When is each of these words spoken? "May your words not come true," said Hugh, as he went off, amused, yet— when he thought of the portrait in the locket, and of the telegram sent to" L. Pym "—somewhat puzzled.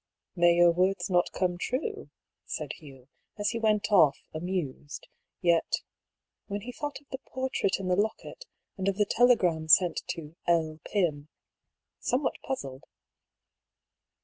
"May 0.35 0.53
your 0.55 0.71
words 0.71 1.11
not 1.11 1.31
come 1.31 1.59
true," 1.59 2.09
said 2.43 2.73
Hugh, 2.73 3.07
as 3.37 3.51
he 3.51 3.59
went 3.59 3.91
off, 3.91 4.17
amused, 4.33 5.07
yet— 5.41 5.83
when 6.47 6.61
he 6.61 6.71
thought 6.71 6.99
of 6.99 7.07
the 7.09 7.19
portrait 7.19 7.79
in 7.79 7.87
the 7.87 7.95
locket, 7.95 8.45
and 8.79 8.87
of 8.87 8.97
the 8.97 9.05
telegram 9.05 9.67
sent 9.67 10.01
to" 10.07 10.35
L. 10.47 10.79
Pym 10.85 11.27
"—somewhat 11.99 12.39
puzzled. 12.43 12.85